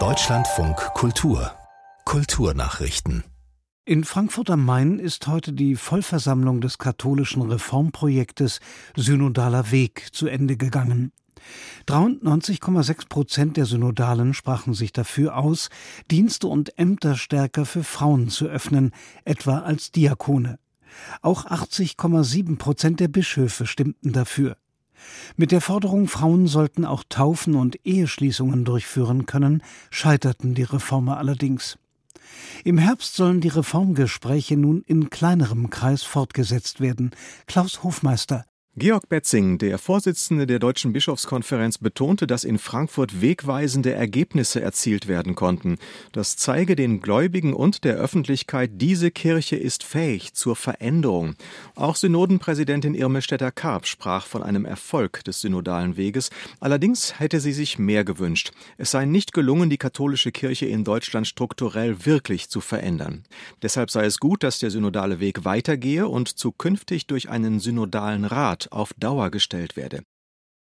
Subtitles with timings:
[0.00, 1.52] Deutschlandfunk Kultur
[2.04, 3.22] Kulturnachrichten
[3.84, 8.58] in Frankfurt am Main ist heute die Vollversammlung des katholischen Reformprojektes
[8.96, 11.12] Synodaler Weg zu Ende gegangen.
[11.86, 15.68] 93,6 Prozent der Synodalen sprachen sich dafür aus,
[16.10, 18.90] Dienste und Ämter stärker für Frauen zu öffnen,
[19.24, 20.58] etwa als Diakone.
[21.22, 24.56] Auch 80,7 Prozent der Bischöfe stimmten dafür.
[25.36, 31.78] Mit der Forderung, Frauen sollten auch Taufen und Eheschließungen durchführen können, scheiterten die Reformer allerdings.
[32.64, 37.10] Im Herbst sollen die Reformgespräche nun in kleinerem Kreis fortgesetzt werden.
[37.46, 38.44] Klaus Hofmeister,
[38.76, 45.36] Georg Betzing, der Vorsitzende der Deutschen Bischofskonferenz, betonte, dass in Frankfurt wegweisende Ergebnisse erzielt werden
[45.36, 45.78] konnten.
[46.10, 51.36] Das zeige den Gläubigen und der Öffentlichkeit, diese Kirche ist fähig zur Veränderung.
[51.76, 56.30] Auch Synodenpräsidentin Irme Stetter-Karp sprach von einem Erfolg des synodalen Weges.
[56.58, 58.50] Allerdings hätte sie sich mehr gewünscht.
[58.76, 63.22] Es sei nicht gelungen, die katholische Kirche in Deutschland strukturell wirklich zu verändern.
[63.62, 68.63] Deshalb sei es gut, dass der synodale Weg weitergehe und zukünftig durch einen synodalen Rat
[68.72, 70.02] auf Dauer gestellt werde.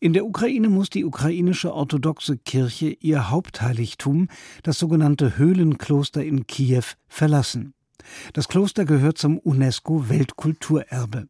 [0.00, 4.28] In der Ukraine muss die ukrainische orthodoxe Kirche ihr Hauptheiligtum,
[4.62, 7.72] das sogenannte Höhlenkloster in Kiew, verlassen.
[8.34, 11.28] Das Kloster gehört zum UNESCO Weltkulturerbe.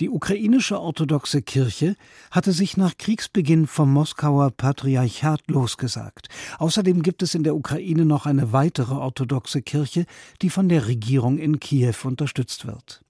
[0.00, 1.94] Die ukrainische orthodoxe Kirche
[2.30, 6.28] hatte sich nach Kriegsbeginn vom Moskauer Patriarchat losgesagt.
[6.58, 10.06] Außerdem gibt es in der Ukraine noch eine weitere orthodoxe Kirche,
[10.40, 13.02] die von der Regierung in Kiew unterstützt wird.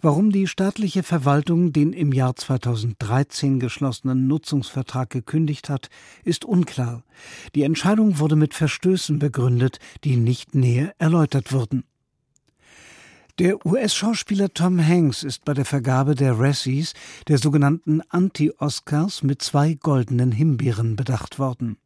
[0.00, 5.88] Warum die staatliche Verwaltung den im Jahr 2013 geschlossenen Nutzungsvertrag gekündigt hat,
[6.24, 7.02] ist unklar.
[7.54, 11.84] Die Entscheidung wurde mit Verstößen begründet, die nicht näher erläutert wurden.
[13.40, 16.94] Der US-Schauspieler Tom Hanks ist bei der Vergabe der Razzies,
[17.26, 21.76] der sogenannten Anti-Oscars, mit zwei goldenen Himbeeren bedacht worden.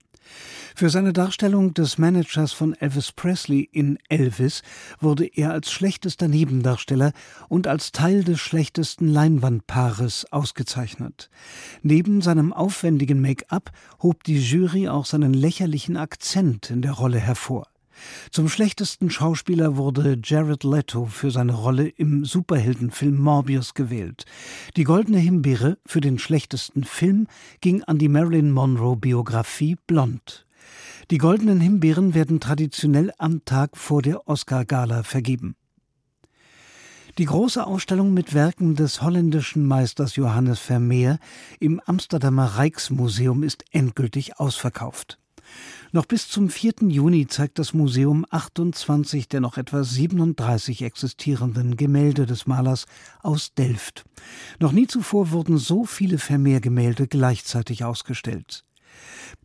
[0.74, 4.62] Für seine Darstellung des Managers von Elvis Presley in Elvis
[5.00, 7.12] wurde er als schlechtester Nebendarsteller
[7.48, 11.30] und als Teil des schlechtesten Leinwandpaares ausgezeichnet.
[11.82, 13.70] Neben seinem aufwendigen Make-up
[14.02, 17.66] hob die Jury auch seinen lächerlichen Akzent in der Rolle hervor.
[18.30, 24.24] Zum schlechtesten Schauspieler wurde Jared Leto für seine Rolle im Superheldenfilm Morbius gewählt.
[24.76, 27.26] Die Goldene Himbeere für den schlechtesten Film
[27.60, 30.46] ging an die Marilyn Monroe Biografie Blond.
[31.10, 35.56] Die Goldenen Himbeeren werden traditionell am Tag vor der Oscar-Gala vergeben.
[37.18, 41.18] Die große Ausstellung mit Werken des holländischen Meisters Johannes Vermeer
[41.58, 45.18] im Amsterdamer Rijksmuseum ist endgültig ausverkauft.
[45.90, 46.74] Noch bis zum 4.
[46.88, 52.86] Juni zeigt das Museum 28 der noch etwa 37 existierenden Gemälde des Malers
[53.22, 54.04] aus Delft.
[54.60, 58.64] Noch nie zuvor wurden so viele Vermehrgemälde gleichzeitig ausgestellt.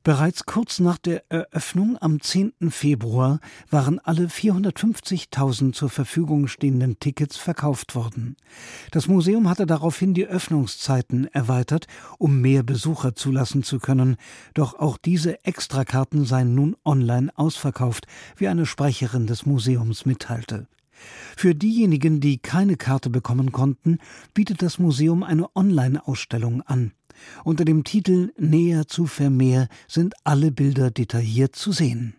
[0.04, 2.54] Bereits kurz nach der Eröffnung am 10.
[2.70, 3.40] Februar
[3.70, 8.36] waren alle 450.000 zur Verfügung stehenden Tickets verkauft worden.
[8.92, 11.88] Das Museum hatte daraufhin die Öffnungszeiten erweitert,
[12.18, 14.18] um mehr Besucher zulassen zu können,
[14.54, 18.06] doch auch diese Extrakarten seien nun online ausverkauft,
[18.36, 20.68] wie eine Sprecherin des Museums mitteilte.
[21.36, 24.00] Für diejenigen, die keine Karte bekommen konnten,
[24.34, 26.94] bietet das Museum eine Online-Ausstellung an.
[27.44, 32.16] Unter dem Titel Näher zu Vermeer sind alle Bilder detailliert zu sehen.